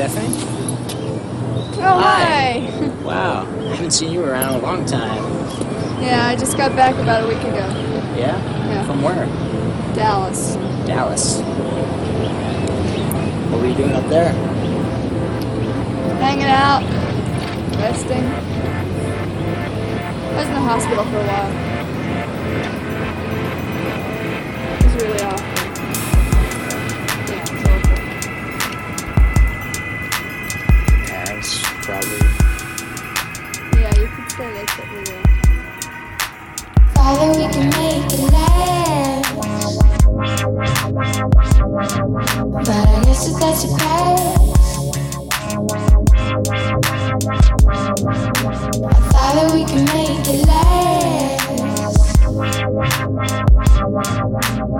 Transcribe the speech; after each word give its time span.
Stephanie? 0.00 0.34
Oh, 1.82 2.00
hi. 2.00 2.60
hi. 2.60 2.88
wow, 3.04 3.42
I 3.42 3.74
haven't 3.74 3.90
seen 3.90 4.12
you 4.12 4.24
around 4.24 4.54
a 4.54 4.58
long 4.62 4.86
time. 4.86 5.22
Yeah, 6.00 6.26
I 6.26 6.36
just 6.36 6.56
got 6.56 6.74
back 6.74 6.94
about 6.94 7.24
a 7.24 7.26
week 7.28 7.36
ago. 7.40 7.68
Yeah? 8.16 8.38
Yeah. 8.70 8.86
From 8.86 9.02
where? 9.02 9.26
Dallas. 9.94 10.54
Dallas. 10.86 11.40
What 13.50 13.60
were 13.60 13.66
you 13.66 13.74
doing 13.74 13.92
up 13.92 14.08
there? 14.08 14.32
Hanging 16.22 16.46
out, 16.46 16.82
resting. 17.76 18.24
I 20.24 20.34
was 20.34 20.48
in 20.48 20.54
the 20.54 20.60
hospital 20.60 21.04
for 21.04 21.18
a 21.18 21.26
while. 21.26 21.52
It 24.78 24.84
was 24.86 24.94
really 24.94 25.20
awful. 25.24 25.39
Yeah, 31.90 31.98
you 33.98 34.06
could 34.06 34.30
say 34.30 34.46
that's. 34.52 34.70
Father, 36.94 37.28
we 37.36 37.44
can 37.52 37.68
make 37.70 38.12
it 38.12 38.20
last. 38.30 39.34
But 42.64 42.68
I 42.70 43.02
guess 43.02 43.26
it's 43.26 43.38
that's 43.40 43.64
your 43.64 43.76
past. 43.76 44.38
Father, 49.10 49.46
we 49.52 49.64
can 49.64 49.84
make 49.86 50.28
it 50.28 50.46
last. 50.46 51.48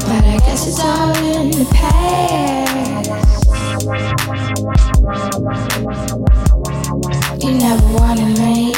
But 0.07 0.25
I 0.25 0.39
guess 0.47 0.63
it's 0.69 0.79
all 0.79 1.11
in 1.17 1.51
the 1.51 1.65
past. 1.75 2.61
You 7.43 7.53
never 7.55 7.87
wanted 7.95 8.39
me. 8.39 8.75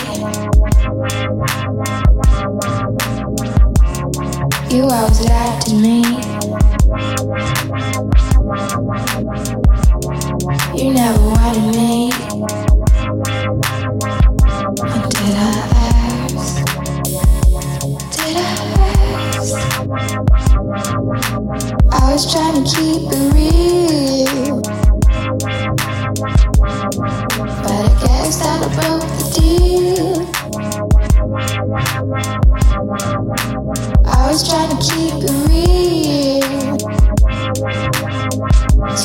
You 4.70 4.84
always 4.84 5.20
lied 5.26 5.62
to 5.62 5.74
me. 5.74 6.02
You 10.78 10.94
never 10.94 11.22
wanted 11.28 11.74
me. 11.74 12.10
Did 15.10 15.36
I 15.36 15.50
ask? 15.74 16.64
Did 18.16 18.36
I 18.36 18.40
ask? 19.38 19.52
I 21.90 22.12
was 22.12 22.32
trying 22.32 22.64
to 22.64 22.70
keep 22.70 23.10
it 23.10 23.34
real. 23.34 23.61
Now 38.92 38.98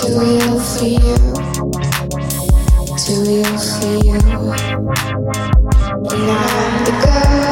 the 6.83 6.91
girl. 6.91 7.46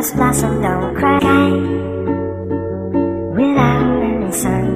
first 0.00 0.16
blossom 0.16 0.62
don't 0.62 0.94
cry 0.96 1.18
without 3.36 4.02
any 4.02 4.32
sun. 4.32 4.66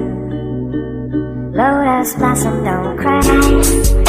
Lotus 1.51 2.13
blossom 2.13 2.63
don't 2.63 2.95
cry. 2.95 4.04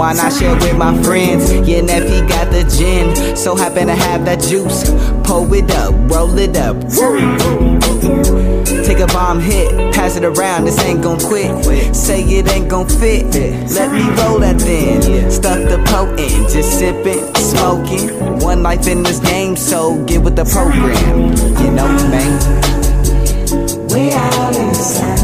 Why 0.00 0.14
not 0.14 0.32
share 0.32 0.54
with 0.54 0.78
my 0.78 0.96
friends? 1.02 1.52
Your 1.68 1.82
nephew 1.82 2.26
got 2.26 2.50
the 2.50 2.64
gin, 2.74 3.36
so 3.36 3.54
happen 3.54 3.86
to 3.88 3.94
have 3.94 4.24
that 4.24 4.40
juice. 4.40 4.88
Pull 5.24 5.52
it 5.52 5.70
up, 5.72 5.92
roll 6.10 6.38
it 6.38 6.56
up. 6.56 6.80
Take 8.86 9.00
a 9.00 9.06
bomb 9.08 9.40
hit, 9.40 9.92
pass 9.92 10.16
it 10.16 10.24
around. 10.24 10.64
This 10.64 10.82
ain't 10.86 11.02
gon' 11.02 11.20
quit. 11.20 11.94
Say 11.94 12.22
it 12.22 12.48
ain't 12.48 12.70
gon' 12.70 12.88
fit. 12.88 13.26
Let 13.74 13.92
me 13.92 14.00
roll 14.22 14.38
that 14.40 14.58
then. 14.60 15.30
Stuck 15.30 15.58
the 15.68 15.76
potent, 15.84 16.48
just 16.48 16.78
sipping, 16.78 17.34
smoking. 17.34 18.40
One 18.40 18.62
life 18.62 18.86
in 18.86 19.02
this 19.02 19.18
game, 19.18 19.54
so 19.54 20.02
get 20.06 20.22
with 20.22 20.34
the 20.34 20.46
program. 20.46 21.34
You 21.60 21.70
know, 21.76 21.88
man. 22.08 22.40
We 23.92 24.12
out 24.14 24.56
in 24.56 24.68
the 24.68 24.74
sun. 24.74 25.20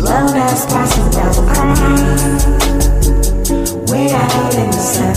Cry. 0.00 0.32
We 0.32 0.40
out 2.56 2.59
in 4.60 4.70
the 4.70 4.78
sun. 4.78 5.14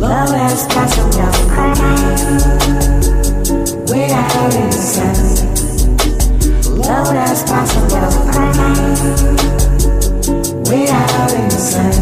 Lotus 0.00 0.66
blossom 0.66 1.10
don't 1.10 1.48
cry. 1.50 1.74
We 3.90 4.00
out 4.12 4.54
in 4.54 4.68
the 4.70 4.82
sun. 4.92 5.16
Lotus 6.78 7.42
blossom 7.42 7.84
don't 7.88 8.16
cry. 8.30 8.52
We 10.70 10.78
out 10.88 11.32
in 11.32 11.46
the 11.48 11.60
sun. 11.70 11.92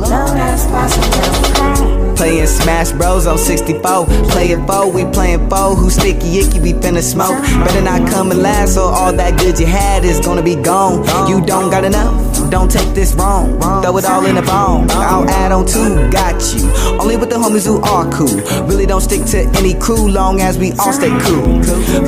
Low 0.00 0.26
ass 0.36 0.66
blossom 0.66 1.06
don't 1.10 1.54
cry. 1.54 2.05
Playing 2.16 2.46
Smash 2.46 2.92
Bros 2.92 3.26
on 3.26 3.36
64. 3.36 4.06
Play 4.30 4.52
it 4.52 4.66
four, 4.66 4.90
we 4.90 5.04
playing 5.12 5.48
four. 5.50 5.76
Who 5.76 5.90
sticky 5.90 6.38
icky, 6.38 6.60
we 6.60 6.72
finna 6.72 7.02
smoke. 7.02 7.40
Better 7.64 7.82
not 7.82 8.08
come 8.10 8.30
and 8.30 8.40
last, 8.40 8.78
or 8.78 8.90
all 8.90 9.12
that 9.12 9.38
good 9.38 9.58
you 9.58 9.66
had 9.66 10.04
is 10.04 10.18
gonna 10.20 10.42
be 10.42 10.54
gone. 10.54 11.04
You 11.28 11.44
don't 11.44 11.70
got 11.70 11.84
enough, 11.84 12.50
don't 12.50 12.70
take 12.70 12.94
this 12.94 13.14
wrong. 13.14 13.60
Throw 13.82 13.98
it 13.98 14.06
all 14.06 14.24
in 14.24 14.36
the 14.36 14.42
bone. 14.42 14.90
I'll 14.90 15.28
add 15.28 15.52
on 15.52 15.66
two, 15.66 16.10
got 16.10 16.40
you. 16.54 16.66
Only 16.98 17.16
with 17.16 17.28
the 17.28 17.36
homies 17.36 17.66
who 17.66 17.80
are 17.82 18.10
cool. 18.10 18.40
Really 18.66 18.86
don't 18.86 19.02
stick 19.02 19.24
to 19.26 19.38
any 19.58 19.74
crew, 19.74 20.08
long 20.08 20.40
as 20.40 20.56
we 20.56 20.72
all 20.72 20.92
stay 20.94 21.10
cool. 21.20 21.58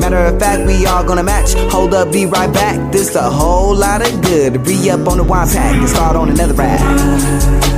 Matter 0.00 0.24
of 0.24 0.40
fact, 0.40 0.66
we 0.66 0.86
all 0.86 1.04
gonna 1.04 1.22
match. 1.22 1.52
Hold 1.70 1.92
up, 1.92 2.10
be 2.12 2.24
right 2.24 2.52
back. 2.52 2.92
This 2.92 3.14
a 3.14 3.28
whole 3.28 3.74
lot 3.74 4.00
of 4.00 4.22
good. 4.22 4.66
Re 4.66 4.90
up 4.90 5.06
on 5.06 5.18
the 5.18 5.24
wine 5.24 5.48
pack 5.48 5.76
and 5.76 5.88
start 5.88 6.16
on 6.16 6.30
another 6.30 6.54
ride. 6.54 7.77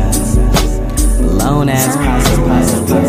Alone 1.41 1.69
as 1.69 1.95
possible. 1.97 3.01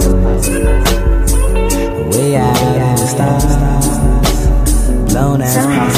Way 2.10 2.36
out 2.36 2.56
in 2.56 2.96
the 2.96 3.06
stars. 3.06 3.44
Blown 5.12 5.42
as 5.42 5.54
possible. 5.54 5.91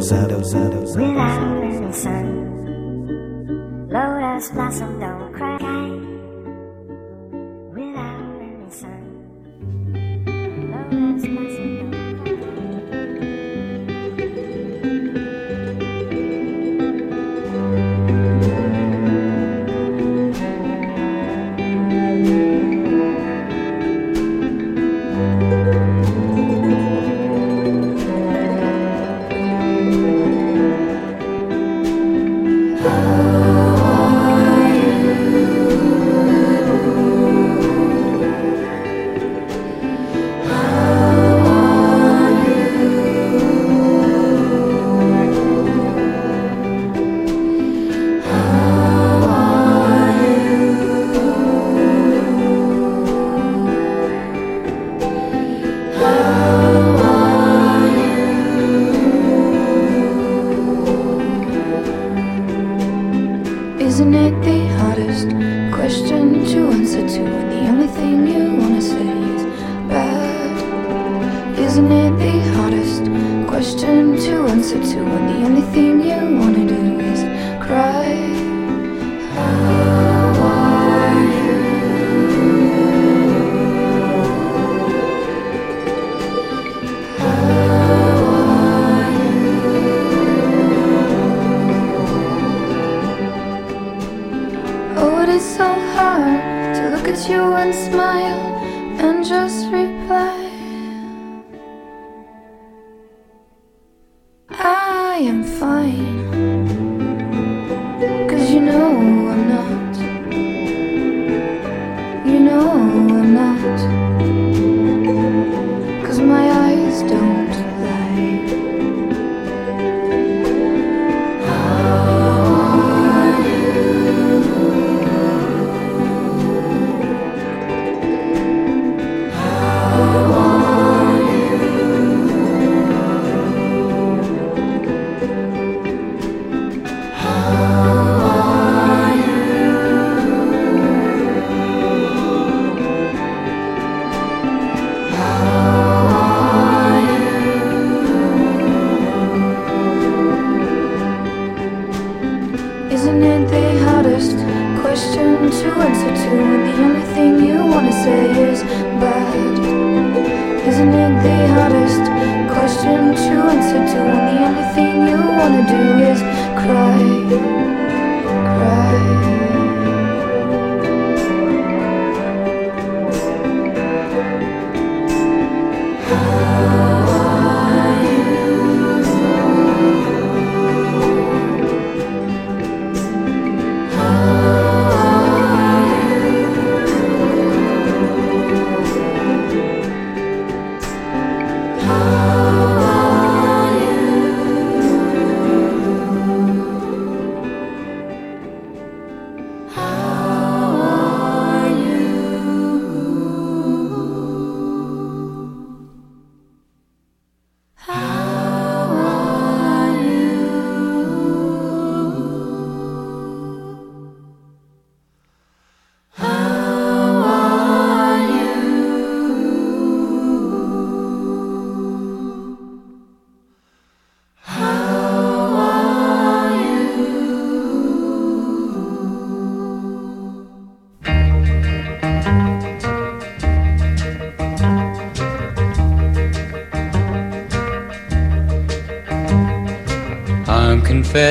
Roll 0.00 0.28
the 0.28 0.38
windows. 0.38 0.96
Up. 0.96 1.02
We 1.02 1.59
Isn't 32.80 33.19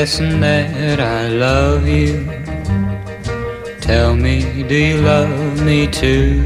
confessing 0.10 0.40
that 0.40 1.00
I 1.00 1.28
love 1.28 1.88
you. 1.88 2.26
Tell 3.80 4.16
me, 4.16 4.64
do 4.64 4.76
you 4.76 5.02
love 5.02 5.64
me 5.64 5.86
too? 5.86 6.42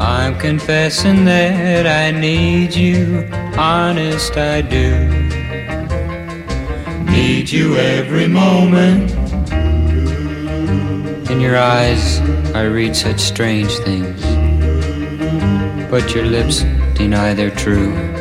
I'm 0.00 0.36
confessing 0.40 1.24
that 1.24 1.86
I 1.86 2.10
need 2.18 2.74
you, 2.74 3.28
honest 3.56 4.36
I 4.36 4.62
do. 4.62 5.08
Need 7.04 7.48
you 7.48 7.76
every 7.76 8.26
moment. 8.26 9.12
In 11.30 11.40
your 11.40 11.56
eyes, 11.56 12.18
I 12.56 12.62
read 12.62 12.96
such 12.96 13.20
strange 13.20 13.72
things, 13.86 14.20
but 15.88 16.12
your 16.12 16.26
lips 16.26 16.64
deny 16.94 17.34
they're 17.34 17.54
true. 17.54 18.11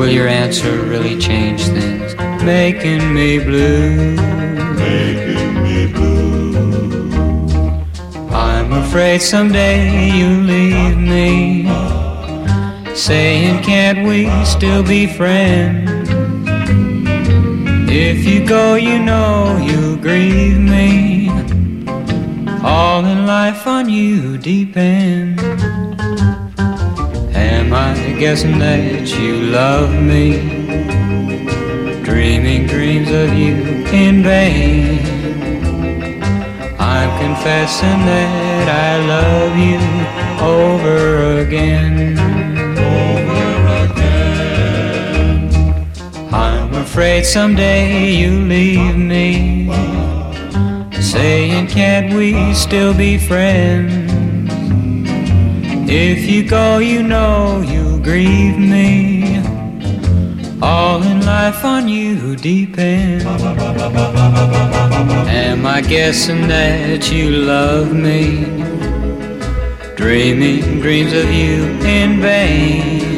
Will 0.00 0.08
your 0.08 0.28
answer 0.28 0.80
really 0.84 1.18
change 1.18 1.60
things? 1.66 2.14
Making 2.42 3.12
me 3.12 3.38
blue. 3.38 4.16
Making 4.74 5.62
me 5.62 5.92
blue. 5.92 6.56
I'm 8.30 8.72
afraid 8.72 9.20
someday 9.20 10.08
you'll 10.16 10.40
leave 10.40 10.96
me. 10.96 11.68
Saying, 12.94 13.62
can't 13.62 14.08
we 14.08 14.30
still 14.46 14.82
be 14.82 15.06
friends? 15.06 16.08
If 17.90 18.24
you 18.24 18.46
go, 18.46 18.76
you 18.76 18.98
know 19.00 19.58
you'll 19.62 19.98
grieve 19.98 20.56
me. 20.58 21.28
All 22.64 23.04
in 23.04 23.26
life 23.26 23.66
on 23.66 23.90
you 23.90 24.38
depends. 24.38 25.42
Am 27.36 27.74
I 27.74 27.99
guessing 28.20 28.58
that 28.58 29.08
you 29.18 29.34
love 29.44 29.90
me? 29.94 30.42
Dreaming 32.02 32.66
dreams 32.66 33.08
of 33.08 33.32
you 33.32 33.54
in 33.96 34.22
vain. 34.22 34.98
I'm 36.78 37.10
confessing 37.18 38.00
that 38.04 38.68
I 38.68 38.98
love 39.06 39.56
you 39.56 39.80
over 40.44 41.40
again. 41.40 42.18
Over 42.76 43.40
again. 43.86 45.48
I'm 46.30 46.74
afraid 46.74 47.24
someday 47.24 48.16
you'll 48.16 48.44
leave 48.44 48.96
me. 48.96 49.72
Saying, 51.00 51.68
can't 51.68 52.12
we 52.12 52.52
still 52.52 52.92
be 52.92 53.16
friends? 53.16 54.12
If 55.92 56.28
you 56.30 56.46
go, 56.46 56.78
you 56.78 57.02
know 57.02 57.62
you'll 57.62 57.79
grieve 58.02 58.58
me. 58.58 59.38
All 60.62 61.02
in 61.02 61.24
life 61.24 61.64
on 61.64 61.88
you 61.88 62.36
depends. 62.36 63.24
Am 65.28 65.66
I 65.66 65.80
guessing 65.80 66.48
that 66.48 67.10
you 67.12 67.30
love 67.30 67.92
me? 67.92 68.44
Dreaming 69.96 70.80
dreams 70.80 71.12
of 71.12 71.30
you 71.32 71.64
in 71.84 72.20
vain. 72.20 73.10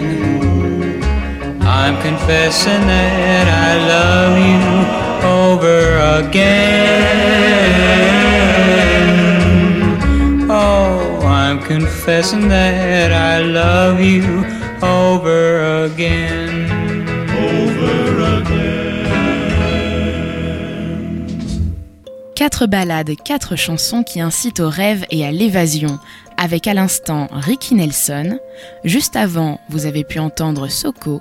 I'm 1.62 2.00
confessing 2.02 2.86
that 2.86 3.46
I 3.48 3.76
love 3.94 4.36
you 4.50 4.62
over 5.42 5.80
again. 6.26 7.22
Oh, 10.50 11.20
I'm 11.24 11.60
confessing 11.60 12.48
that 12.48 13.12
I 13.12 13.42
love 13.42 14.00
you 14.00 14.61
over 14.82 15.84
again. 15.84 16.66
Over 17.30 18.40
again. 18.40 18.72
Quatre 22.34 22.66
ballades, 22.66 23.14
quatre 23.24 23.56
chansons 23.56 24.02
qui 24.02 24.20
incitent 24.20 24.60
au 24.60 24.68
rêve 24.68 25.04
et 25.10 25.24
à 25.24 25.30
l'évasion, 25.30 25.98
avec 26.36 26.66
à 26.66 26.74
l'instant 26.74 27.28
Ricky 27.30 27.74
Nelson. 27.74 28.38
Juste 28.84 29.16
avant, 29.16 29.60
vous 29.68 29.86
avez 29.86 30.02
pu 30.02 30.18
entendre 30.18 30.68
Soko, 30.68 31.20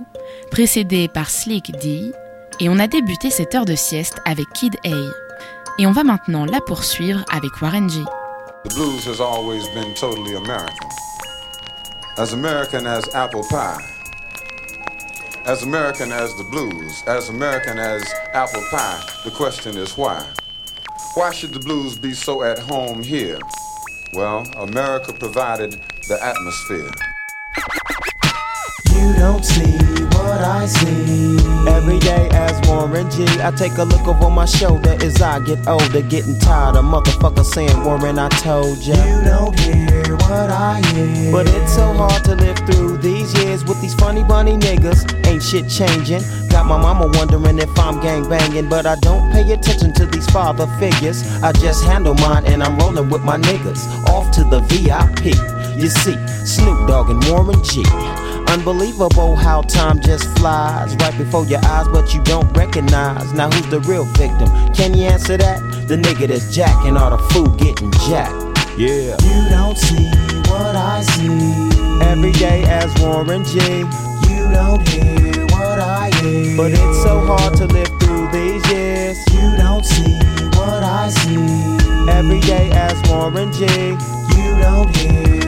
précédé 0.50 1.08
par 1.08 1.30
Slick 1.30 1.72
D, 1.80 2.12
et 2.60 2.70
on 2.70 2.80
a 2.80 2.88
débuté 2.88 3.30
cette 3.30 3.54
heure 3.54 3.66
de 3.66 3.76
sieste 3.76 4.18
avec 4.26 4.46
Kid 4.54 4.76
A. 4.86 5.12
Et 5.80 5.86
on 5.86 5.92
va 5.92 6.04
maintenant 6.04 6.46
la 6.46 6.60
poursuivre 6.60 7.24
avec 7.32 7.62
Warren 7.62 7.90
G. 7.90 8.00
The 8.64 8.74
blues 8.76 9.08
has 9.08 9.20
always 9.20 9.64
been 9.74 9.94
totally 9.96 10.36
American. 10.36 10.90
As 12.18 12.34
American 12.34 12.86
as 12.86 13.08
apple 13.16 13.44
pie. 13.50 13.82
As 15.46 15.64
American 15.64 16.12
as 16.12 16.36
the 16.36 16.44
blues. 16.44 17.04
As 17.08 17.30
American 17.30 17.80
as 17.80 18.04
apple 18.34 18.62
pie. 18.70 19.02
The 19.24 19.32
question 19.32 19.78
is 19.78 19.98
why? 19.98 20.28
Why 21.14 21.32
should 21.32 21.54
the 21.54 21.60
blues 21.60 21.98
be 21.98 22.14
so 22.14 22.44
at 22.44 22.60
home 22.60 23.02
here? 23.02 23.40
Well, 24.14 24.46
America 24.58 25.14
provided 25.14 25.80
the 26.10 26.20
atmosphere. 26.22 26.92
You 28.94 29.14
don't 29.18 29.44
see 29.44 29.78
what 30.16 30.42
I 30.42 30.66
see. 30.66 31.38
Every 31.68 32.00
day 32.00 32.30
as 32.32 32.60
Warren 32.68 33.10
G, 33.10 33.26
I 33.42 33.52
take 33.52 33.78
a 33.78 33.84
look 33.84 34.08
over 34.08 34.30
my 34.30 34.46
shoulder 34.46 34.98
as 35.02 35.22
I 35.22 35.40
get 35.40 35.68
older, 35.68 36.02
getting 36.02 36.38
tired 36.40 36.76
of 36.76 36.86
motherfuckers 36.86 37.46
saying, 37.46 37.84
Warren, 37.84 38.20
I 38.20 38.30
told 38.30 38.78
ya. 38.80 38.96
You 38.96 39.24
don't 39.24 39.60
hear 39.60 40.16
what 40.18 40.50
I 40.50 40.82
hear. 40.94 41.32
But 41.32 41.48
it's 41.48 41.74
so 41.74 41.94
hard 41.94 42.24
to 42.26 42.36
live 42.36 42.58
through 42.60 42.98
these 42.98 43.34
years 43.40 43.64
with 43.66 43.82
these 43.82 43.94
funny 43.96 44.24
bunny 44.24 44.58
niggas. 44.58 45.02
Ain't 45.28 45.44
shit 45.44 45.70
changing. 45.70 46.22
Got 46.50 46.66
my 46.66 46.78
mama 46.78 47.10
wondering 47.18 47.60
if 47.60 47.80
I'm 47.80 48.00
gang 48.02 48.28
banging, 48.28 48.70
but 48.70 48.86
I 48.86 48.96
don't 48.96 49.32
pay 49.32 49.50
attention 49.52 49.94
to 49.94 50.06
these 50.06 50.28
father 50.30 50.68
figures. 50.80 51.24
I 51.42 51.52
just 51.54 51.84
handle 51.86 52.14
mine 52.16 52.46
and 52.46 52.62
I'm 52.64 52.78
rolling 52.78 53.10
with 53.10 53.24
my 53.24 53.38
niggas. 53.38 53.88
Off 54.10 54.32
to 54.32 54.44
the 54.44 54.60
VIP. 54.70 55.36
You 55.80 55.88
see, 55.88 56.18
Snoop 56.46 56.88
Dogg 56.88 57.10
and 57.10 57.24
Warren 57.26 57.64
G. 57.64 57.84
Unbelievable 58.52 59.38
how 59.38 59.62
time 59.62 60.02
just 60.02 60.28
flies 60.38 60.94
right 60.98 61.18
before 61.18 61.46
your 61.46 61.64
eyes, 61.64 61.88
but 61.88 62.14
you 62.14 62.22
don't 62.24 62.52
recognize. 62.52 63.32
Now, 63.32 63.50
who's 63.50 63.66
the 63.68 63.80
real 63.80 64.04
victim? 64.04 64.50
Can 64.74 64.94
you 64.94 65.06
answer 65.06 65.38
that? 65.38 65.62
The 65.88 65.96
nigga 65.96 66.28
that's 66.28 66.54
jacking 66.54 66.98
all 66.98 67.12
the 67.12 67.18
food 67.32 67.58
getting 67.58 67.92
jacked. 68.10 68.36
Yeah. 68.78 69.16
You 69.24 69.50
don't 69.50 69.78
see 69.78 70.10
what 70.52 70.76
I 70.76 71.02
see. 71.02 71.32
Every 72.04 72.34
day 72.34 72.64
as 72.64 72.94
Warren 73.00 73.46
G. 73.46 73.56
You 74.28 74.52
don't 74.52 74.86
hear 74.90 75.46
what 75.46 75.80
I 75.80 76.12
hear. 76.20 76.58
But 76.58 76.74
it's 76.74 77.04
so 77.04 77.22
hard 77.26 77.56
to 77.56 77.68
live 77.68 77.88
through 78.02 78.32
these 78.32 78.70
years. 78.70 79.18
You 79.32 79.56
don't 79.56 79.86
see 79.86 80.20
what 80.60 80.84
I 80.84 81.08
see. 81.08 81.38
Every 82.12 82.42
day 82.42 82.70
as 82.74 83.02
Warren 83.10 83.54
G. 83.54 83.62
You 84.36 84.60
don't 84.60 84.94
hear 84.98 85.41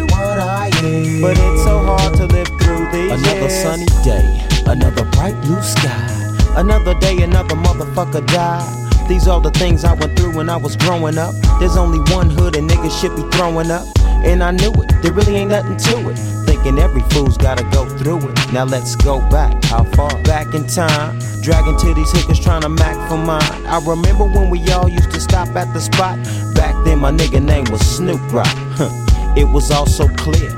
sunny 3.63 3.85
day, 4.03 4.45
another 4.65 5.05
bright 5.11 5.39
blue 5.43 5.61
sky. 5.61 6.09
Another 6.57 6.93
day, 6.99 7.23
another 7.23 7.55
motherfucker 7.55 8.25
died. 8.27 9.07
These 9.07 9.25
are 9.29 9.39
the 9.39 9.51
things 9.51 9.85
I 9.85 9.93
went 9.93 10.19
through 10.19 10.35
when 10.35 10.49
I 10.49 10.57
was 10.57 10.75
growing 10.75 11.17
up. 11.17 11.33
There's 11.59 11.77
only 11.77 11.99
one 12.13 12.29
hood 12.29 12.57
and 12.57 12.69
niggas 12.69 12.99
should 12.99 13.15
be 13.15 13.23
throwing 13.37 13.71
up. 13.71 13.87
And 14.25 14.43
I 14.43 14.51
knew 14.51 14.71
it, 14.73 15.01
there 15.01 15.13
really 15.13 15.37
ain't 15.37 15.51
nothing 15.51 15.77
to 15.77 16.09
it. 16.09 16.17
Thinking 16.45 16.77
every 16.77 17.03
fool's 17.11 17.37
gotta 17.37 17.63
go 17.71 17.87
through 17.97 18.19
it. 18.29 18.53
Now 18.53 18.65
let's 18.65 18.97
go 18.97 19.19
back. 19.29 19.63
How 19.63 19.85
far? 19.95 20.11
Back 20.23 20.53
in 20.53 20.67
time. 20.67 21.19
Dragging 21.41 21.77
to 21.77 21.93
these 21.93 22.11
hookers 22.11 22.41
trying 22.41 22.63
to 22.63 22.69
mac 22.69 22.95
for 23.09 23.17
mine. 23.17 23.65
I 23.65 23.79
remember 23.85 24.25
when 24.25 24.49
we 24.49 24.59
all 24.71 24.89
used 24.89 25.11
to 25.11 25.21
stop 25.21 25.55
at 25.55 25.73
the 25.73 25.79
spot. 25.79 26.17
Back 26.53 26.75
then, 26.83 26.99
my 26.99 27.11
nigga 27.11 27.41
name 27.41 27.65
was 27.71 27.81
Snoop 27.81 28.21
Rock. 28.33 28.53
it 29.37 29.47
was 29.47 29.71
all 29.71 29.85
so 29.85 30.09
clear. 30.09 30.51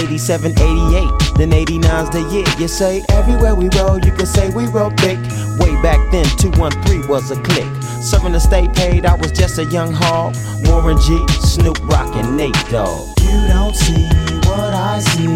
87, 0.00 0.52
88, 0.52 1.36
then 1.36 1.50
89's 1.50 2.08
the 2.08 2.22
year. 2.32 2.46
You 2.58 2.68
say 2.68 3.02
everywhere 3.10 3.54
we 3.54 3.68
roll, 3.76 3.98
you 4.00 4.12
can 4.12 4.24
say 4.24 4.48
we 4.48 4.66
roll 4.66 4.90
thick. 4.96 5.18
Way 5.60 5.76
back 5.82 6.00
then, 6.10 6.24
213 6.40 7.06
was 7.06 7.30
a 7.30 7.36
click. 7.42 7.68
Serving 8.00 8.32
the 8.32 8.40
state 8.40 8.72
paid, 8.74 9.04
I 9.04 9.14
was 9.14 9.30
just 9.30 9.58
a 9.58 9.64
young 9.66 9.92
hog. 9.92 10.34
Warren 10.64 10.98
G, 10.98 11.20
Snoop 11.44 11.78
Rock, 11.86 12.16
and 12.16 12.34
Nate 12.34 12.54
Dogg. 12.70 13.08
You 13.20 13.46
don't 13.48 13.76
see 13.76 14.08
what 14.48 14.72
I 14.72 15.00
see. 15.00 15.28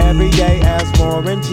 Every 0.00 0.30
day 0.30 0.60
as 0.64 0.88
Warren 0.98 1.42
G. 1.42 1.52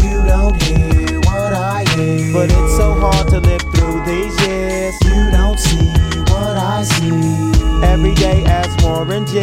You 0.00 0.16
don't 0.24 0.56
hear 0.62 1.20
what 1.28 1.52
I 1.52 1.84
hear. 1.94 2.32
But 2.32 2.50
it's 2.50 2.76
so 2.76 2.94
hard 2.94 3.28
to 3.28 3.40
live 3.40 3.60
through 3.74 4.00
these 4.06 4.34
years. 4.48 4.94
You 5.04 5.30
don't 5.30 5.58
see 5.58 5.92
what 6.32 6.56
I 6.56 6.82
see. 6.84 7.12
Every 7.84 8.14
day 8.14 8.44
as 8.46 8.72
Warren 8.82 9.26
G. 9.26 9.36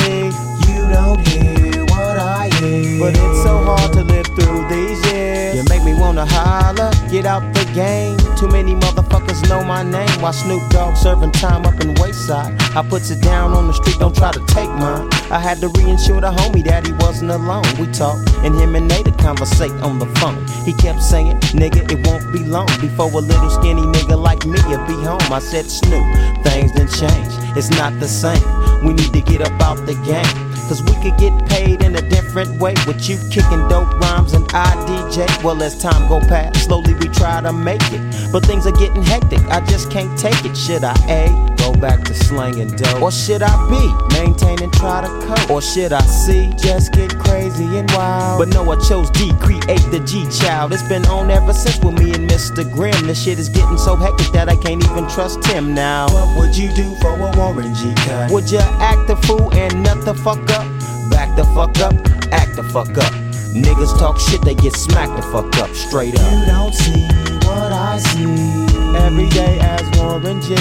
You 0.68 0.82
don't 0.90 1.28
hear 1.28 1.73
what 2.04 2.20
I 2.20 2.50
hear. 2.60 3.00
But 3.00 3.14
it's 3.16 3.44
so 3.44 3.54
hard 3.64 3.94
to 3.94 4.04
live 4.04 4.28
through 4.36 4.68
these 4.70 5.00
years. 5.12 5.56
You 5.56 5.64
make 5.70 5.84
me 5.84 5.94
wanna 5.94 6.26
holler, 6.26 6.92
get 7.10 7.26
out 7.26 7.44
the 7.54 7.66
game. 7.74 8.18
Too 8.38 8.48
many 8.48 8.76
motherfuckers 8.76 9.48
know 9.50 9.64
my 9.64 9.84
name. 9.84 10.10
While 10.22 10.34
Snoop 10.34 10.64
Dogg 10.70 10.96
serving 10.96 11.32
time 11.32 11.66
up 11.66 11.80
in 11.82 11.94
Wayside. 11.96 12.52
I 12.76 12.82
puts 12.82 13.10
it 13.12 13.22
down 13.22 13.54
on 13.54 13.68
the 13.68 13.74
street, 13.74 13.98
don't 14.00 14.16
try 14.16 14.32
to 14.32 14.44
take 14.48 14.70
mine. 14.70 15.08
I 15.32 15.40
had 15.40 15.60
to 15.62 15.68
reinsure 15.70 16.22
the 16.22 16.32
homie 16.32 16.64
that 16.66 16.86
he 16.86 16.94
wasn't 16.94 17.32
alone. 17.32 17.66
We 17.80 17.88
talked, 17.92 18.30
and 18.44 18.56
him 18.56 18.76
and 18.76 18.88
Nate 18.88 19.18
conversate 19.18 19.72
on 19.82 20.00
the 20.00 20.08
phone. 20.20 20.38
He 20.66 20.74
kept 20.74 21.02
saying, 21.02 21.40
nigga, 21.54 21.90
it 21.92 22.06
won't 22.08 22.32
be 22.34 22.40
long 22.40 22.68
before 22.82 23.10
a 23.12 23.24
little 23.24 23.50
skinny 23.50 23.82
nigga 23.82 24.18
like 24.22 24.46
me 24.46 24.60
will 24.68 24.86
be 24.86 24.98
home. 25.06 25.22
I 25.32 25.40
said, 25.40 25.66
Snoop, 25.66 26.06
things 26.44 26.72
done 26.74 26.88
changed. 26.88 27.38
It's 27.58 27.70
not 27.72 28.00
the 28.00 28.08
same. 28.08 28.44
We 28.84 28.94
need 28.94 29.14
to 29.14 29.22
get 29.22 29.42
up 29.42 29.62
out 29.62 29.86
the 29.86 29.96
game. 30.04 30.53
Cause 30.68 30.82
we 30.84 30.94
could 31.04 31.18
get 31.18 31.34
paid 31.48 31.84
in 31.84 31.96
a 31.96 32.02
different 32.02 32.60
way 32.60 32.74
with 32.88 33.08
you 33.10 33.18
kicking 33.30 33.68
dope 33.68 33.94
rhymes 34.00 34.34
and 34.34 34.46
I 34.54 34.74
DJ. 34.88 35.44
Well, 35.44 35.62
as 35.62 35.78
time 35.78 36.08
go 36.10 36.20
past, 36.22 36.66
slowly 36.66 36.94
we 36.96 37.08
try 37.10 37.42
to 37.42 37.54
make 37.54 37.84
it. 37.92 38.32
But 38.32 38.46
things 38.46 38.66
are 38.66 38.72
getting 38.72 39.04
hectic, 39.04 39.42
I 39.50 39.60
just 39.66 39.92
can't 39.92 40.18
take 40.18 40.46
it. 40.46 40.56
Should 40.56 40.84
I 40.84 40.96
A, 41.10 41.53
go 41.64 41.74
back 41.80 42.04
to 42.04 42.14
slanging 42.14 42.70
dope? 42.76 43.02
Or 43.02 43.12
should 43.12 43.42
I 43.42 43.54
B, 43.70 43.74
maintain 44.20 44.62
and 44.62 44.74
try 44.74 45.02
to 45.02 45.08
cope? 45.26 45.50
Or 45.50 45.62
should 45.62 45.94
I 45.94 46.02
see 46.02 46.52
just 46.58 46.92
get 46.94 47.18
crazy 47.20 47.66
and 47.78 47.90
wild? 47.92 48.40
But 48.40 48.50
no, 48.50 48.70
I 48.70 48.76
chose 48.88 49.10
D, 49.12 49.32
create 49.40 49.86
the 49.92 50.02
G 50.06 50.28
child. 50.30 50.74
It's 50.74 50.84
been 50.84 51.06
on 51.06 51.32
ever 51.32 51.54
since 51.54 51.80
with 51.84 51.98
me 51.98 52.14
and 52.14 52.30
Mr. 52.30 52.70
Grimm. 52.74 53.08
This 53.08 53.24
shit 53.24 53.40
is 53.40 53.50
getting 53.50 53.78
so 53.78 53.96
hectic 53.96 54.32
that 54.34 54.50
I 54.50 54.56
can't 54.56 54.84
even 54.84 55.08
trust 55.08 55.46
him 55.46 55.74
now. 55.74 56.08
What 56.08 56.38
would 56.38 56.58
you 56.58 56.74
do 56.74 56.96
for 56.96 57.16
a 57.16 57.32
Warren 57.38 57.74
G 57.76 57.94
cut? 57.98 58.32
Would 58.32 58.52
you 58.52 58.60
act 58.60 59.10
a 59.10 59.16
fool 59.16 59.54
and 59.54 59.84
nut 59.84 60.04
the 60.06 60.14
fuck 60.14 60.44
up? 60.52 60.68
Back 61.10 61.36
the 61.38 61.46
fuck 61.56 61.78
up, 61.80 61.94
act 62.32 62.56
the 62.56 62.64
fuck 62.64 62.98
up. 62.98 63.14
Niggas 63.54 63.98
talk 64.00 64.20
shit, 64.20 64.42
they 64.42 64.56
get 64.56 64.76
smacked 64.76 65.16
the 65.16 65.22
fuck 65.32 65.56
up, 65.58 65.70
straight 65.76 66.20
up. 66.20 66.32
You 66.32 66.46
don't 66.46 66.74
see 66.74 67.04
what 67.46 67.72
I 67.72 68.00
see. 68.00 68.73
Every 68.96 69.28
day 69.30 69.58
as 69.60 69.84
Warren 70.00 70.42
G. 70.42 70.54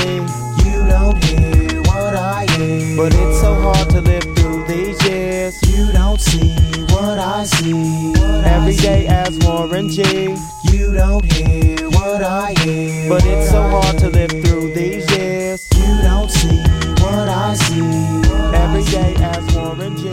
You 0.64 0.86
don't 0.88 1.22
hear 1.24 1.80
what 1.82 2.14
I 2.16 2.46
hear. 2.56 2.96
But 2.96 3.14
it's 3.14 3.40
so 3.40 3.54
hard 3.54 3.88
to 3.90 4.00
live 4.00 4.22
through 4.36 4.66
these 4.66 5.02
years. 5.08 5.60
You 5.68 5.92
don't 5.92 6.20
see 6.20 6.54
what 6.90 7.18
I 7.18 7.44
see. 7.44 7.72
What 8.12 8.44
Every 8.46 8.74
I 8.74 8.76
day 8.76 9.02
see. 9.02 9.08
as 9.08 9.38
Warren 9.46 9.88
G. 9.88 10.02
You 10.72 10.92
don't 10.94 11.24
hear 11.32 11.88
what 11.90 12.22
I 12.22 12.54
hear. 12.60 13.08
But 13.08 13.24
it's 13.24 13.50
so 13.50 13.60
I 13.62 13.70
hard 13.70 13.98
to 14.00 14.08
live 14.08 14.30
through 14.30 14.74
these 14.74 15.10
years. 15.16 15.68
You 15.74 16.02
don't 16.02 16.30
see 16.30 16.58
what 17.02 17.28
I 17.28 17.54
see. 17.54 17.80
What 17.82 18.54
Every 18.54 18.82
I 18.82 18.90
day 18.90 19.14
see. 19.16 19.22
as 19.24 19.54
Warren 19.56 19.96
G. 19.96 20.04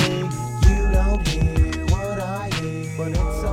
You 0.69 0.91
don't 0.91 1.27
hear 1.27 1.85
what 1.87 2.19
I 2.19 2.49
hear. 2.61 2.85
But 2.97 3.09
it's 3.11 3.41
so 3.41 3.48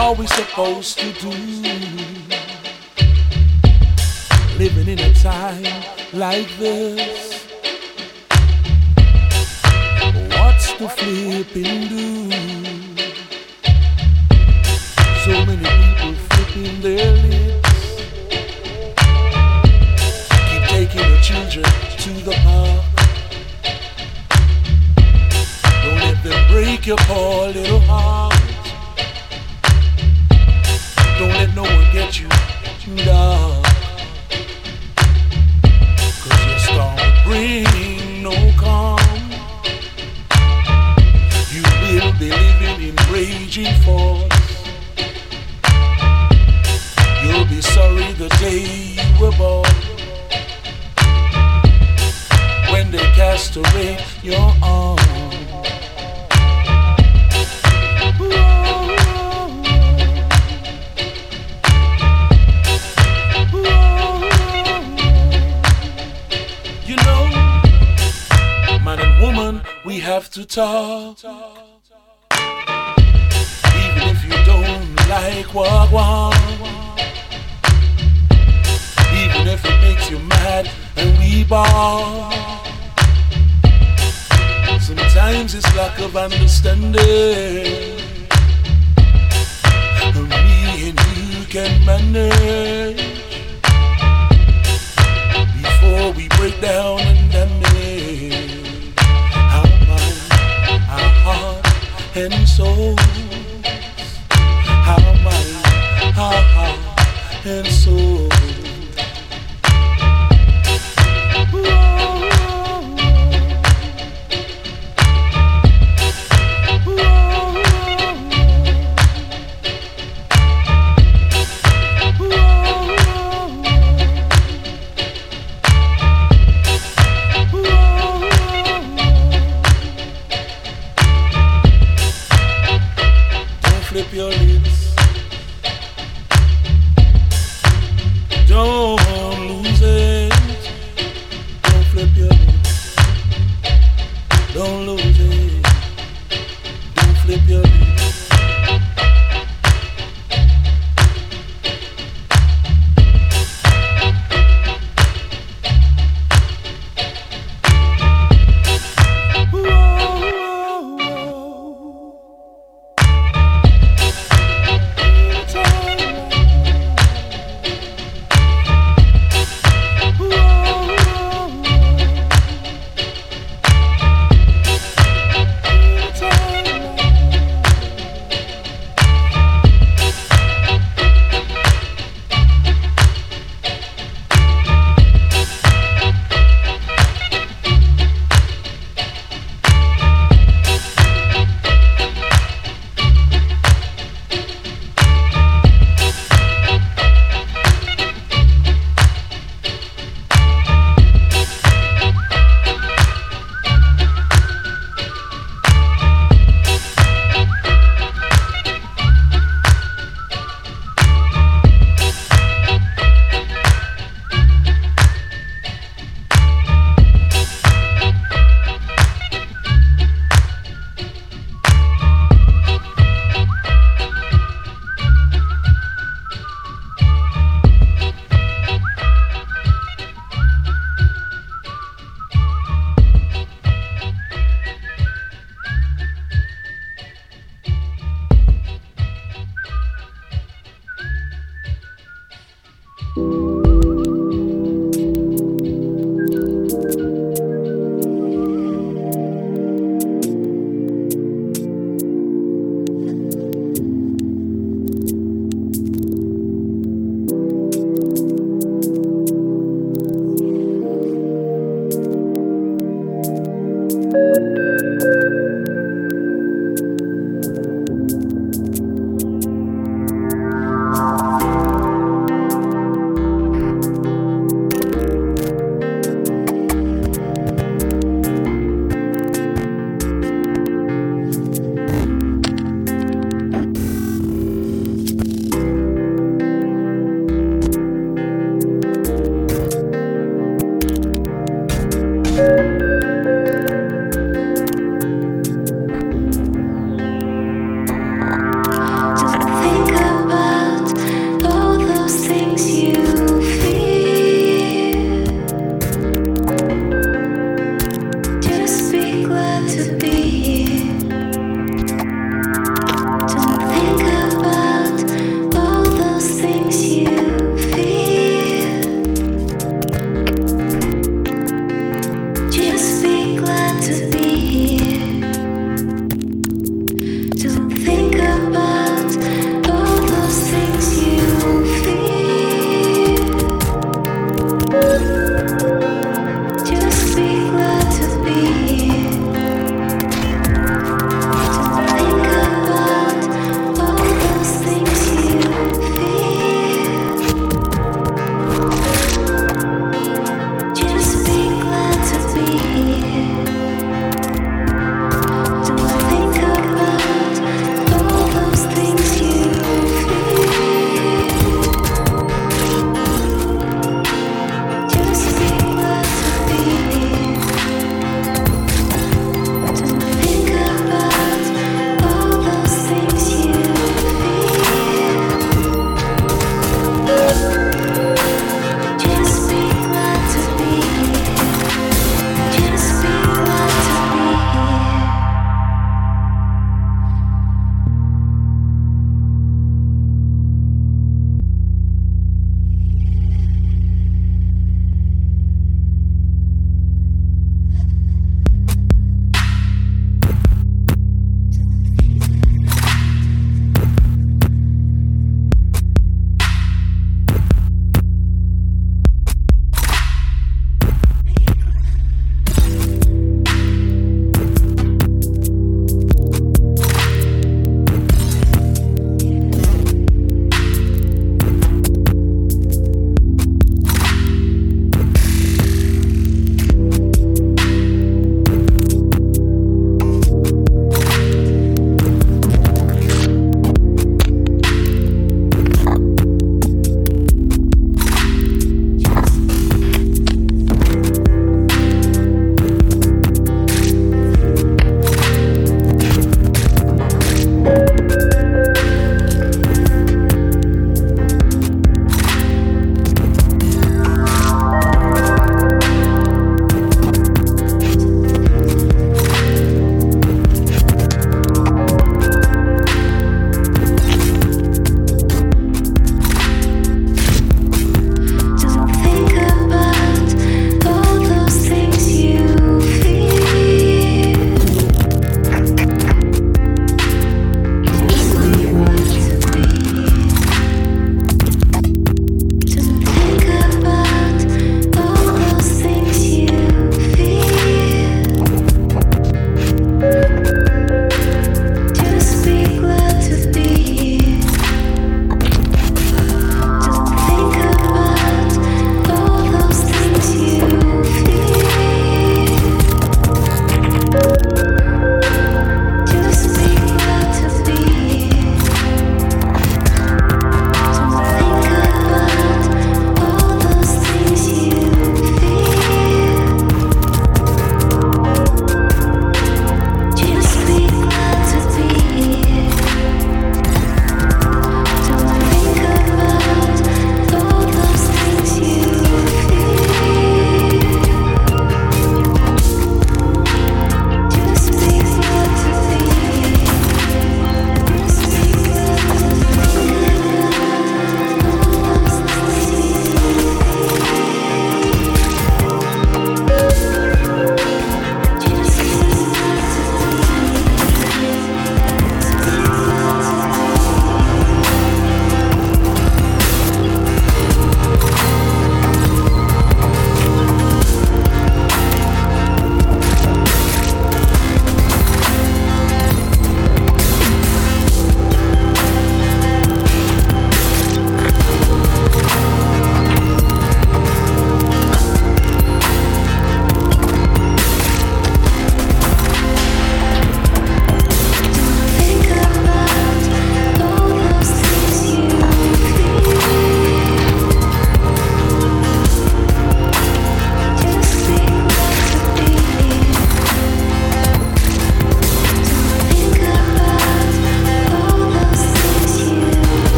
What 0.00 0.16
are 0.16 0.22
we 0.22 0.26
supposed 0.28 0.98
to 1.00 1.12
do? 1.12 1.28
Living 4.56 4.88
in 4.88 4.98
a 4.98 5.12
time 5.12 5.62
like 6.14 6.48
this. 6.56 7.44
What's 10.38 10.72
the 10.78 10.88
flipping 10.88 11.88
do? 11.88 12.30
So 15.22 15.44
many 15.44 15.68
people 15.68 16.14
flipping 16.30 16.80
their 16.80 17.12
lips. 17.26 17.80
Keep 20.48 20.62
taking 20.76 21.06
the 21.12 21.20
children 21.20 21.64
to 22.04 22.12
the 22.24 22.34
park. 22.42 22.84
Don't 25.84 25.98
let 25.98 26.24
them 26.24 26.50
break 26.50 26.86
your 26.86 26.96
poor 27.00 27.48
little 27.48 27.80
heart. 27.80 28.29
Don't 31.20 31.28
let 31.34 31.54
no 31.54 31.64
one 31.64 31.92
get 31.92 32.18
you 32.18 32.28
dark. 33.04 33.62
Cause 36.22 36.46
your 36.48 36.58
storm 36.60 36.96
bring 37.26 38.22
no 38.22 38.32
calm. 38.56 38.98
You 41.52 41.62
will 41.82 42.12
be 42.18 42.30
living 42.30 42.88
in 42.88 42.96
raging 43.12 43.74
force. 43.82 44.64
You'll 47.22 47.44
be 47.44 47.60
sorry 47.60 48.12
the 48.14 48.34
day 48.40 48.64
you 48.96 49.20
were 49.20 49.36
born. 49.36 49.68
When 52.72 52.90
they 52.90 53.04
castrate 53.12 54.02
your 54.22 54.54
arm. 54.62 55.09
Have 70.20 70.30
to 70.30 70.44
talk. 70.44 71.18
Even 73.84 74.02
if 74.12 74.22
you 74.22 74.36
don't 74.44 74.96
like 75.08 75.54
what 75.54 75.90
one. 75.90 76.34
Even 79.22 79.48
if 79.48 79.64
it 79.64 79.80
makes 79.80 80.10
you 80.10 80.18
mad 80.18 80.70
and 80.96 81.18
we 81.18 81.44
ball. 81.44 82.30
Sometimes 84.78 85.54
it's 85.54 85.74
lack 85.74 85.98
of 86.00 86.14
understanding. 86.14 87.00
And 90.04 90.28
me 90.28 90.88
and 90.88 91.00
you 91.32 91.44
can 91.48 91.82
manage 91.86 93.00
before 95.62 96.12
we 96.12 96.28
break 96.36 96.60
down 96.60 97.00
and 97.00 97.32
damage 97.32 97.69
and 102.16 102.48
soul. 102.48 102.96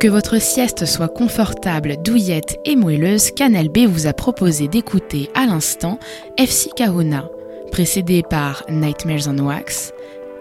que 0.00 0.08
votre 0.08 0.40
sieste 0.40 0.86
soit 0.86 1.08
confortable, 1.08 1.96
douillette 2.02 2.58
et 2.64 2.74
moelleuse, 2.74 3.32
Canal 3.32 3.68
B 3.68 3.80
vous 3.80 4.06
a 4.06 4.14
proposé 4.14 4.66
d'écouter 4.66 5.28
à 5.34 5.44
l'instant 5.44 5.98
FC 6.38 6.70
Kahuna, 6.74 7.28
précédé 7.70 8.22
par 8.22 8.64
Nightmares 8.70 9.28
on 9.28 9.38
Wax, 9.38 9.92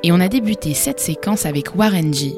et 0.04 0.14
on 0.14 0.22
a 0.22 0.30
débuté 0.30 0.74
cette 0.74 1.02
séquence 1.02 1.46
avec 1.46 1.76
Warren 1.76 2.14
G. 2.14 2.36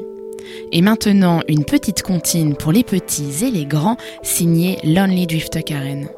Et 0.72 0.82
maintenant, 0.82 1.42
une 1.46 1.64
petite 1.64 2.02
comptine 2.02 2.56
pour 2.56 2.72
les 2.72 2.82
petits 2.82 3.44
et 3.44 3.52
les 3.52 3.66
grands, 3.66 3.96
signée 4.24 4.80
Lonely 4.82 5.28
Drifter 5.28 5.62
Karen. 5.62 6.08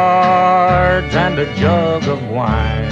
and 1.25 1.35
a 1.39 1.47
jug 1.55 2.03
of 2.15 2.21
wine. 2.37 2.91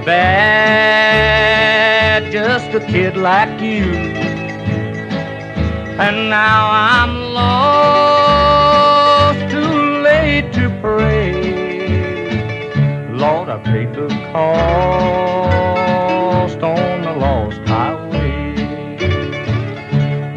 bad, 0.06 1.82
just 2.32 2.74
a 2.74 2.80
kid 2.80 3.18
like 3.18 3.60
you. 3.62 3.84
And 6.00 6.30
now 6.30 6.70
I'm 6.72 7.34
lost, 7.34 9.40
too 9.52 10.02
late 10.02 10.54
to 10.54 10.70
pray. 10.82 11.34
Lord, 13.12 13.50
I 13.50 13.58
paid 13.60 13.94
the 13.94 14.08
cost 14.32 15.44
on 16.64 17.02
the 17.04 17.14
lost 17.14 17.60
highway. 17.68 18.56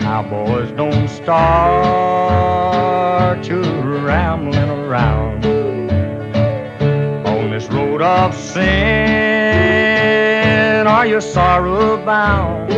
Now, 0.01 0.23
boys, 0.23 0.73
don't 0.73 1.09
start 1.09 2.37
you 3.49 3.63
rambling 3.63 4.71
around 4.71 5.47
on 7.27 7.51
this 7.51 7.67
road 7.69 8.03
of 8.03 8.35
sin. 8.35 9.36
Are 10.97 11.05
you 11.05 11.21
sorrow 11.21 12.03
bound? 12.07 12.71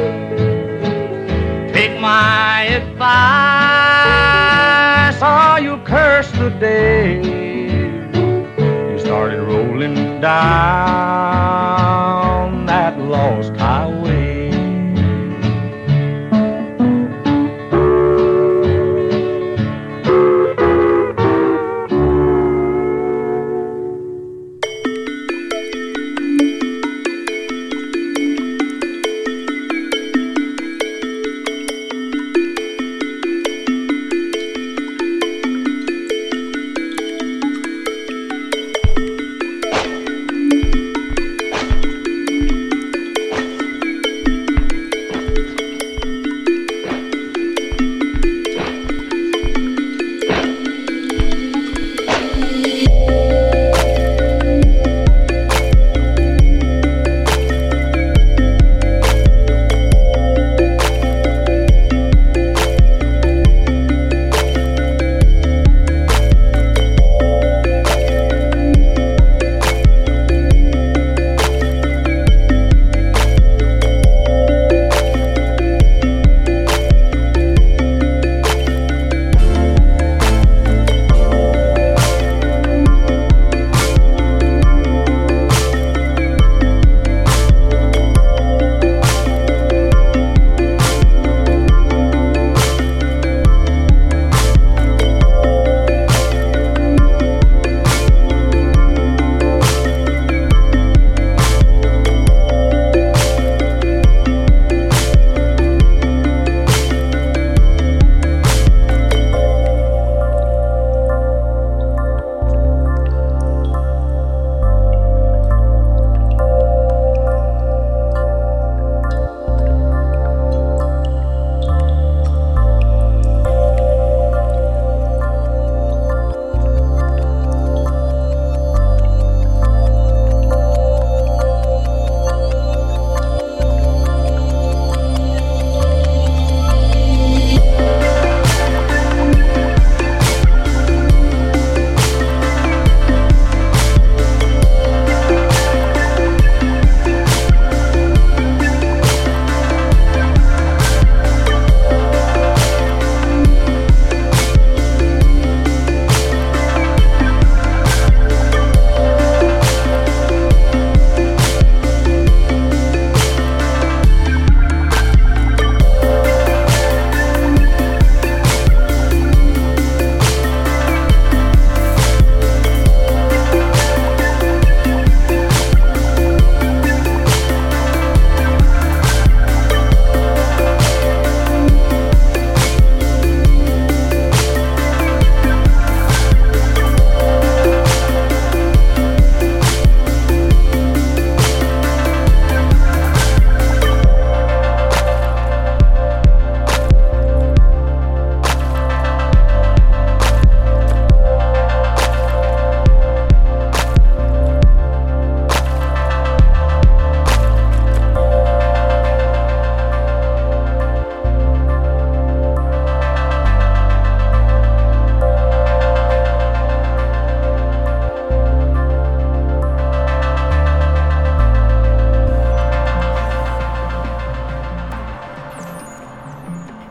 Take 1.73 2.01
my 2.01 2.65
advice, 2.65 2.99
or 5.23 5.61
you 5.61 5.79
curse 5.85 6.29
the 6.33 6.51
day 6.59 7.23
you 8.91 8.99
started 8.99 9.41
rolling 9.41 10.21
down 10.21 11.18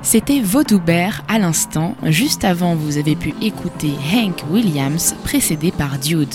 C'était 0.09 0.39
Vaudoubert 0.39 1.25
à 1.27 1.37
l'instant. 1.37 1.93
Juste 2.05 2.45
avant, 2.45 2.75
vous 2.75 2.97
avez 2.97 3.17
pu 3.17 3.33
écouter 3.41 3.91
Hank 4.15 4.41
Williams, 4.49 5.13
précédé 5.25 5.69
par 5.69 5.99
Dudes. 5.99 6.33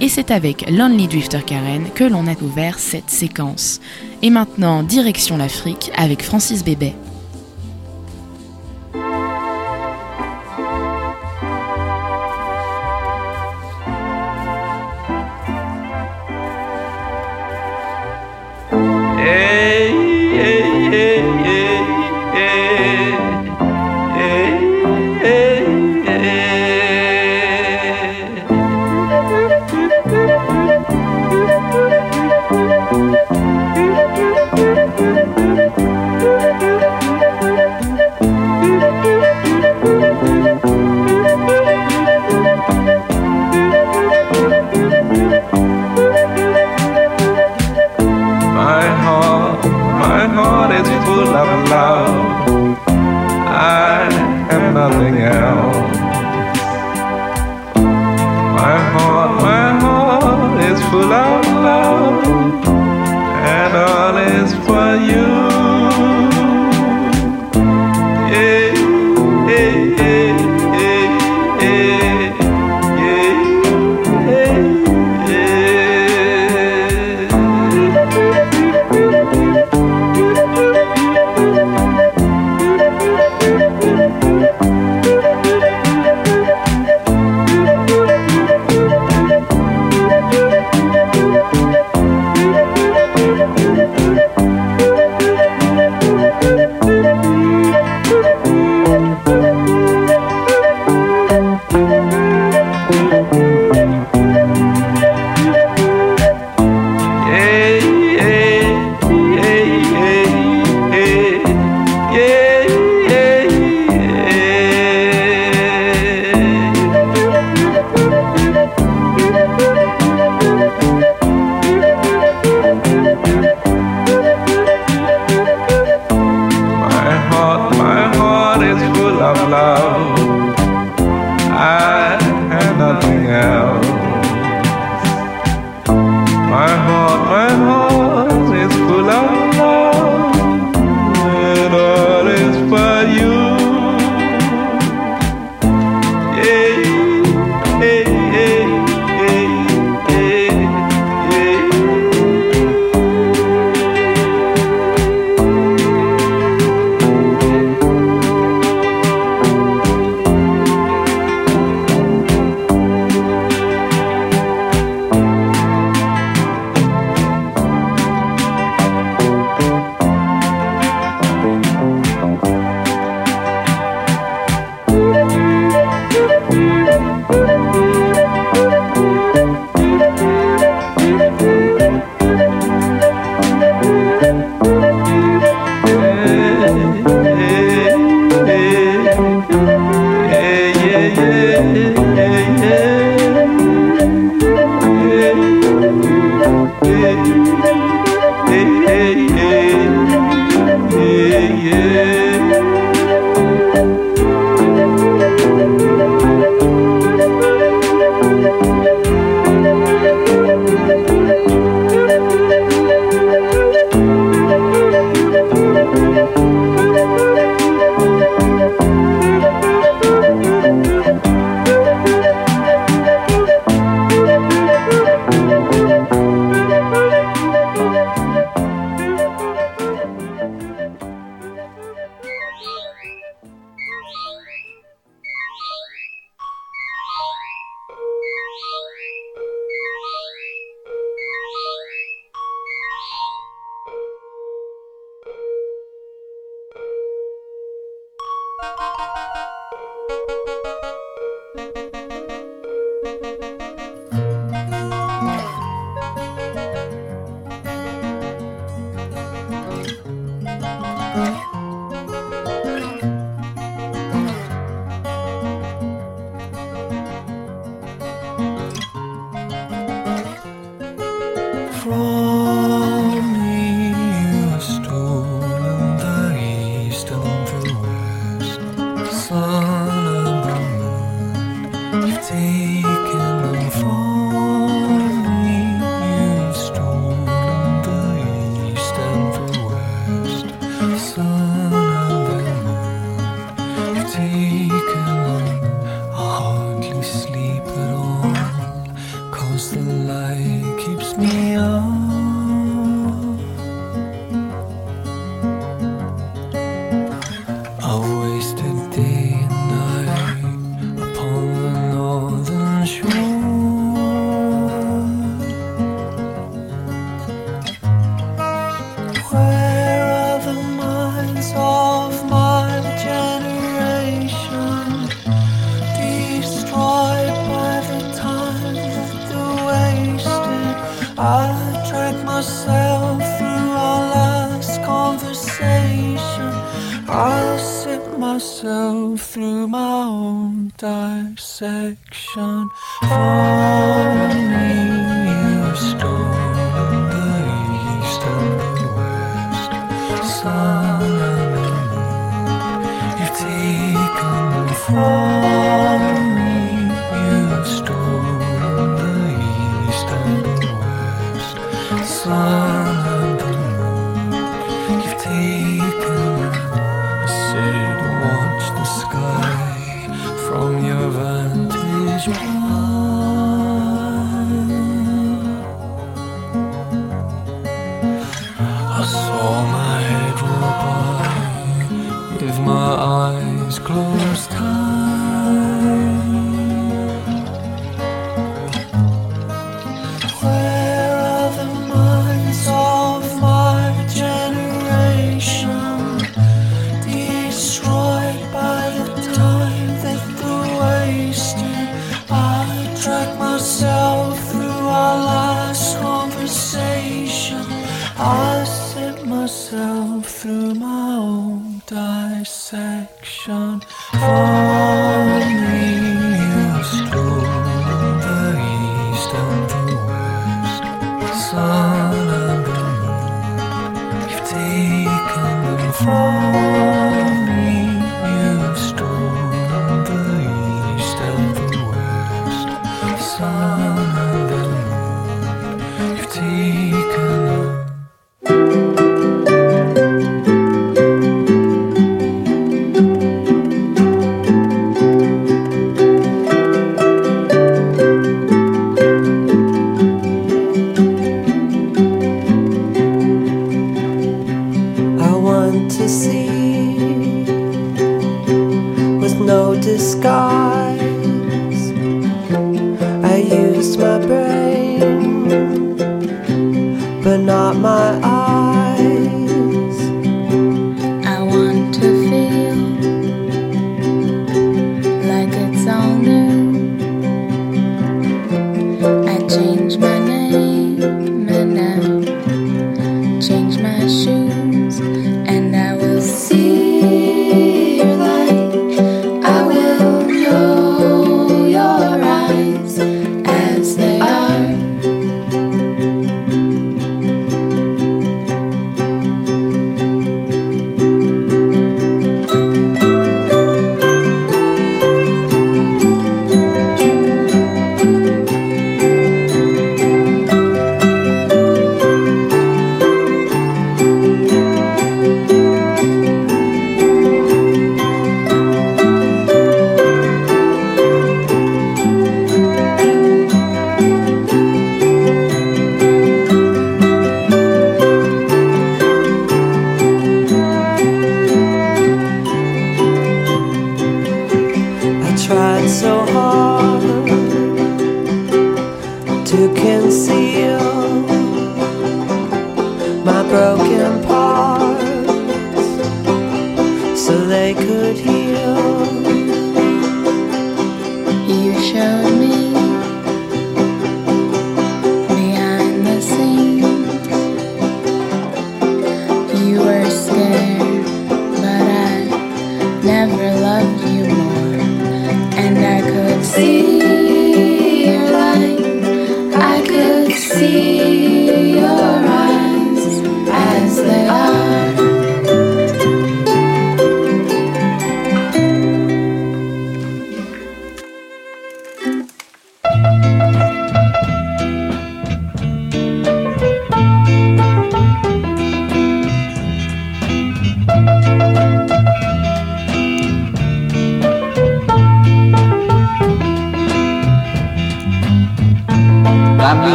Et 0.00 0.08
c'est 0.08 0.30
avec 0.30 0.70
Lonely 0.70 1.08
Drifter 1.08 1.42
Karen 1.44 1.84
que 1.94 2.04
l'on 2.04 2.26
a 2.26 2.32
ouvert 2.40 2.78
cette 2.78 3.10
séquence. 3.10 3.82
Et 4.22 4.30
maintenant, 4.30 4.82
direction 4.82 5.36
l'Afrique 5.36 5.90
avec 5.94 6.22
Francis 6.22 6.64
Bébé. 6.64 6.94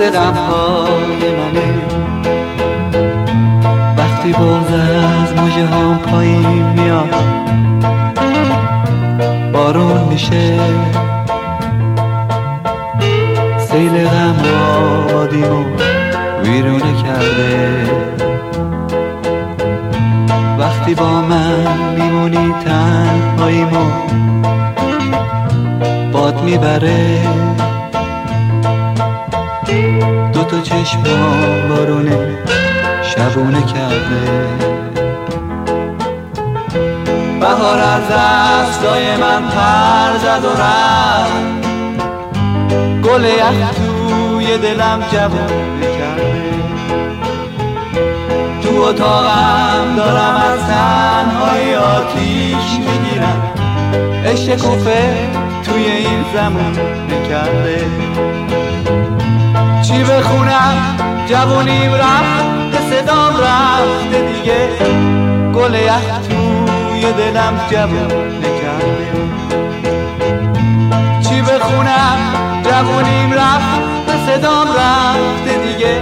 مثل 0.00 0.10
غمهای 0.10 1.36
منه. 1.36 1.74
وقتی 3.96 4.32
بغز 4.32 4.72
از 4.72 5.34
موجه 5.36 5.66
هم 5.66 5.98
پایین 5.98 6.66
میاد 6.76 7.14
بارون 9.52 10.04
میشه. 10.10 10.58
سیل 13.58 14.08
غم 14.08 14.36
آبادیمو 15.08 15.64
ویرونه 16.44 17.02
کرده. 17.02 17.90
وقتی 20.58 20.94
با 20.94 21.20
من 21.20 21.94
میمونی 21.98 22.54
تنهاییمو 22.64 23.90
باد 26.12 26.42
می‌بره. 26.42 27.49
بارونه 31.68 32.18
شبونه 33.02 33.62
کرده. 33.62 34.20
بهار 37.40 37.78
از 37.78 38.02
دستای 38.12 39.16
من 39.16 39.42
پر 39.42 40.18
زد 40.18 40.44
و 40.44 40.48
رفت. 40.62 41.60
گل 43.02 43.24
یخ 43.24 43.70
توی 43.74 44.58
دلم 44.58 45.02
جوونه 45.12 45.86
کرده. 45.98 46.40
تو 48.62 48.82
اتاقم 48.82 49.96
دارم 49.96 50.42
از 50.52 50.58
تنهای 50.60 51.76
آتیش 51.76 52.78
می‌گیرم. 52.78 53.52
عشق 54.26 54.56
کوفه 54.56 55.28
توی 55.64 55.84
این 55.84 56.24
زمان 56.34 56.76
کرده. 57.28 57.84
چی 59.82 60.04
بخونم؟ 60.04 60.96
جوونیم 61.26 61.94
رفت 61.94 62.44
به 62.72 62.78
صدام 62.90 63.36
رفته 63.36 64.32
دیگه. 64.32 64.68
گل 65.54 65.74
یخ 65.74 66.18
توی 66.28 67.12
دلم 67.12 67.60
جوونه 67.70 68.60
کرده 68.62 69.10
چی 71.28 71.42
بخونم؟ 71.42 72.18
جوونیم 72.64 73.32
رفت 73.32 73.80
به 74.06 74.12
صدام 74.32 74.68
رفته 74.68 75.58
دیگه. 75.66 76.00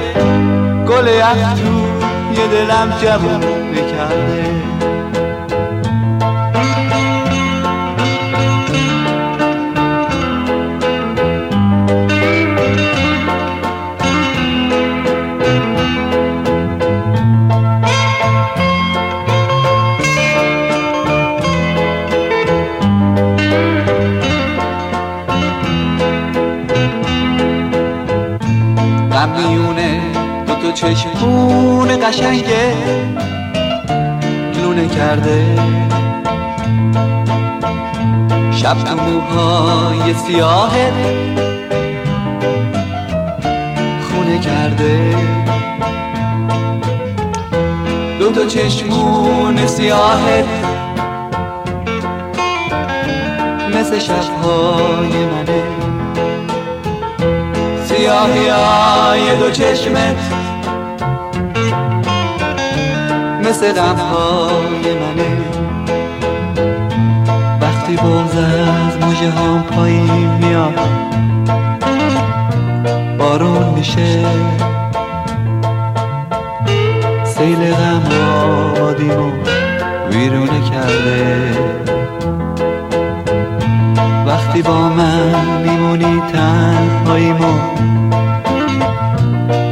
گل 0.88 1.06
یخ 1.06 1.54
توی 1.54 2.48
دلم 2.48 2.94
جوونه 3.02 3.90
کرده 3.90 4.77
میونه. 29.48 30.00
دو 30.46 30.54
تا 30.54 30.72
چشمون 30.72 31.88
قشنگه. 31.96 32.74
لونه 34.62 34.88
کرده. 34.88 35.44
شب 38.52 38.76
تو 38.84 38.96
موهای 38.96 40.14
سیاهت 40.14 40.92
خونه 44.10 44.38
کرده. 44.38 45.14
دو 48.18 48.30
تا 48.30 48.46
چشمون 48.46 49.66
سیاهت 49.66 50.44
مثل 53.74 53.98
شبهای 53.98 55.26
منه. 55.26 55.67
سیاهی 57.98 59.36
دو 59.38 59.50
چشمت 59.50 60.16
مثل 63.44 63.72
غمهای 63.72 64.94
منه. 64.94 65.36
وقتی 67.60 67.96
بغز 67.96 68.36
از 68.36 68.96
موجه 69.00 69.30
هم 69.30 69.62
پایین 69.62 70.30
میاد 70.30 70.78
بارون 73.18 73.68
میشه. 73.68 74.24
سیل 77.24 77.74
غم 77.74 78.02
آبادیمو 78.76 79.30
ویرونه 80.10 80.70
کرده. 80.70 81.87
وقتی 84.58 84.70
با 84.70 84.88
من 84.88 85.62
میمونی 85.62 86.22
تنهاییمو 86.32 87.58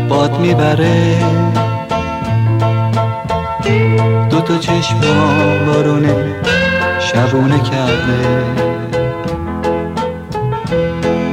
باد 0.08 0.38
می‌بره. 0.38 1.16
دو 4.30 4.40
تا 4.40 4.58
چشم 4.58 5.00
بارونه 5.66 6.14
شبونه 7.00 7.58
کرده. 7.58 8.44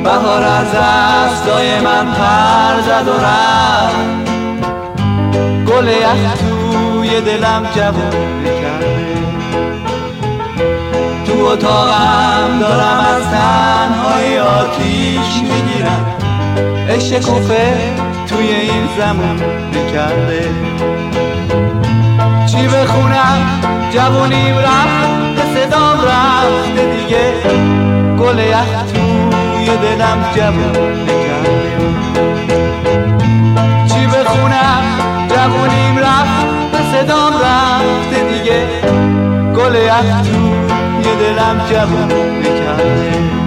بهار 0.03 0.43
از 0.43 0.67
دستای 0.67 1.79
من 1.79 2.05
پر 2.05 2.81
زد 2.81 3.07
و 3.07 3.13
رفت. 3.25 4.23
گل 5.67 5.87
یخ 5.87 6.33
توی 6.39 7.21
دلم 7.21 7.67
جوونه 7.75 8.42
اتاقم 11.53 12.59
دارم 12.59 13.05
از 13.15 13.23
تنهای 13.23 14.39
آتیش 14.39 15.41
می‌گیرم. 15.41 16.05
عشق 16.89 17.19
کوفه 17.19 17.73
توی 18.27 18.47
این 18.47 18.89
زمان 18.97 19.41
کرده 19.93 20.49
چی 22.45 22.67
بخونم؟ 22.67 23.61
جوونیم 23.93 24.57
رفت 24.57 25.55
صدام 25.55 25.97
رفته 26.01 26.95
دیگه. 26.95 27.33
گل 28.19 28.39
یخ 28.39 28.83
توی 28.93 29.65
دلم 29.65 30.25
جوونه 30.35 31.13
کرده 31.25 31.77
چی 33.93 34.07
بخونم؟ 34.07 34.83
جوونیم 35.29 35.99
رفت 35.99 36.93
صدام 36.93 37.33
رفته 37.33 38.23
دیگه. 38.33 38.67
گل 39.55 39.75
یخ 39.75 40.21
توی 40.21 40.62
دلم 41.03 41.57
جوون 41.69 42.29
می‌کرده. 42.37 43.42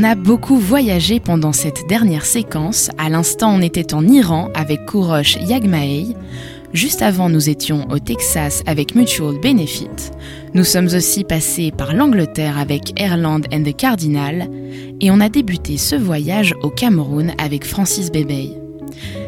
On 0.00 0.04
a 0.04 0.14
beaucoup 0.14 0.56
voyagé 0.56 1.20
pendant 1.20 1.52
cette 1.52 1.86
dernière 1.86 2.24
séquence. 2.24 2.88
À 2.96 3.10
l'instant, 3.10 3.54
on 3.54 3.60
était 3.60 3.92
en 3.92 4.08
Iran 4.08 4.48
avec 4.54 4.86
Kourosh 4.86 5.36
Yagmaei. 5.46 6.16
Juste 6.72 7.02
avant, 7.02 7.28
nous 7.28 7.50
étions 7.50 7.86
au 7.90 7.98
Texas 7.98 8.62
avec 8.64 8.94
Mutual 8.94 9.38
Benefit. 9.42 9.90
Nous 10.54 10.64
sommes 10.64 10.86
aussi 10.86 11.22
passés 11.22 11.70
par 11.70 11.92
l'Angleterre 11.92 12.58
avec 12.58 12.98
Airland 12.98 13.42
and 13.52 13.62
the 13.62 13.76
Cardinal. 13.76 14.48
Et 15.02 15.10
on 15.10 15.20
a 15.20 15.28
débuté 15.28 15.76
ce 15.76 15.96
voyage 15.96 16.54
au 16.62 16.70
Cameroun 16.70 17.34
avec 17.36 17.66
Francis 17.66 18.10
Bebey. 18.10 18.52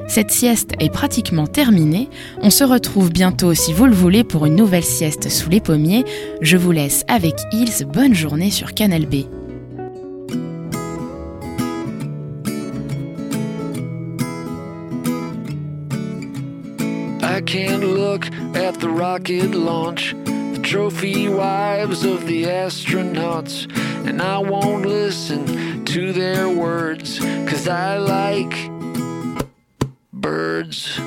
Cette 0.08 0.30
sieste 0.30 0.70
est 0.80 0.90
pratiquement 0.90 1.46
terminée. 1.46 2.08
On 2.40 2.48
se 2.48 2.64
retrouve 2.64 3.12
bientôt, 3.12 3.52
si 3.52 3.74
vous 3.74 3.84
le 3.84 3.92
voulez, 3.92 4.24
pour 4.24 4.46
une 4.46 4.56
nouvelle 4.56 4.84
sieste 4.84 5.28
sous 5.28 5.50
les 5.50 5.60
pommiers. 5.60 6.06
Je 6.40 6.56
vous 6.56 6.72
laisse 6.72 7.04
avec 7.08 7.34
Hills. 7.52 7.86
Bonne 7.92 8.14
journée 8.14 8.50
sur 8.50 8.72
Canal 8.72 9.04
B. 9.04 9.26
I 17.32 17.40
can't 17.40 17.82
look 17.82 18.26
at 18.54 18.78
the 18.78 18.90
rocket 18.90 19.54
launch, 19.54 20.12
the 20.26 20.60
trophy 20.62 21.30
wives 21.30 22.04
of 22.04 22.26
the 22.26 22.44
astronauts, 22.44 23.74
and 24.06 24.20
I 24.20 24.36
won't 24.36 24.84
listen 24.84 25.82
to 25.86 26.12
their 26.12 26.50
words, 26.50 27.20
cause 27.48 27.68
I 27.68 27.96
like 27.96 28.54
birds. 30.12 31.00